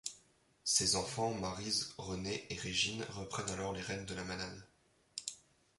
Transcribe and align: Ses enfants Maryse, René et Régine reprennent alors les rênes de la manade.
Ses 0.63 0.95
enfants 0.95 1.35
Maryse, 1.35 1.93
René 1.99 2.47
et 2.51 2.57
Régine 2.57 3.05
reprennent 3.11 3.51
alors 3.51 3.71
les 3.71 3.81
rênes 3.81 4.07
de 4.07 4.15
la 4.15 4.23
manade. 4.23 4.65